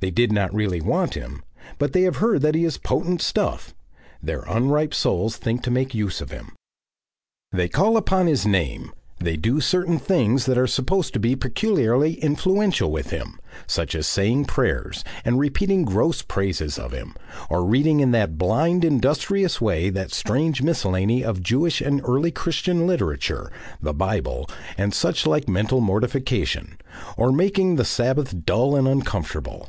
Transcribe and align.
They 0.00 0.10
did 0.10 0.32
not 0.32 0.52
really 0.52 0.80
want 0.80 1.14
him, 1.14 1.44
but 1.78 1.92
they 1.92 2.02
have 2.02 2.16
heard 2.16 2.42
that 2.42 2.56
he 2.56 2.64
is 2.64 2.76
potent 2.76 3.22
stuff; 3.22 3.72
their 4.20 4.40
unripe 4.48 4.92
souls 4.94 5.36
think 5.36 5.62
to 5.62 5.70
make 5.70 5.94
use 5.94 6.20
of 6.20 6.32
him. 6.32 6.50
They 7.52 7.68
call 7.68 7.96
upon 7.96 8.26
his 8.26 8.44
name, 8.44 8.90
they 9.20 9.36
do 9.36 9.60
certain 9.60 10.00
things 10.00 10.44
that 10.46 10.58
are 10.58 10.66
supposed 10.66 11.12
to 11.12 11.20
be 11.20 11.36
peculiarly 11.36 12.14
influential 12.14 12.90
with 12.90 13.10
him, 13.10 13.38
such 13.68 13.94
as 13.94 14.08
saying 14.08 14.46
prayers 14.46 15.04
and 15.24 15.38
repeating 15.38 15.84
gross 15.84 16.20
praises 16.20 16.80
of 16.80 16.90
him, 16.90 17.14
or 17.48 17.64
reading 17.64 18.00
in 18.00 18.12
a 18.12 18.26
blind, 18.26 18.84
industrious 18.84 19.60
way 19.60 19.88
that 19.88 20.10
strange 20.10 20.62
miscellany 20.62 21.22
of 21.22 21.44
Jewish 21.44 21.80
and 21.80 22.00
early 22.02 22.32
Christian 22.32 22.88
literature, 22.88 23.52
the 23.80 23.94
Bible, 23.94 24.50
and 24.76 24.92
suchlike 24.92 25.46
mental 25.48 25.80
mortification, 25.80 26.76
or 27.16 27.30
making 27.30 27.76
the 27.76 27.84
Sabbath 27.84 28.44
dull 28.44 28.74
and 28.74 28.88
uncomfortable. 28.88 29.68